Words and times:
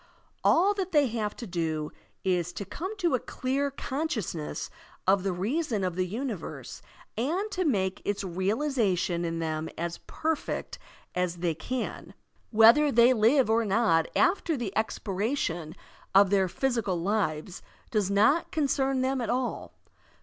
All 0.43 0.73
that 0.73 0.93
they 0.93 1.05
have 1.09 1.35
to 1.35 1.45
do 1.45 1.91
is 2.23 2.51
to 2.53 2.65
come 2.65 2.97
to 2.97 3.13
a 3.13 3.19
clear 3.19 3.69
consciousness 3.69 4.71
of 5.05 5.21
the 5.21 5.31
reason 5.31 5.83
of 5.83 5.95
the 5.95 6.07
universe 6.07 6.81
and 7.15 7.51
to 7.51 7.65
make 7.65 8.01
its 8.03 8.23
realization 8.23 9.23
in 9.23 9.37
them 9.37 9.69
as 9.77 9.99
perfect 10.07 10.79
as 11.13 11.35
they 11.35 11.53
can. 11.53 12.15
Whether 12.49 12.91
they 12.91 13.13
live 13.13 13.47
or 13.47 13.63
not 13.63 14.07
after 14.15 14.57
the 14.57 14.73
expira 14.75 15.37
tion 15.37 15.75
of 16.15 16.31
their 16.31 16.47
physical 16.47 16.99
lives 16.99 17.61
does 17.91 18.09
not 18.09 18.49
concern 18.51 19.01
them 19.01 19.21
at 19.21 19.29
all. 19.29 19.71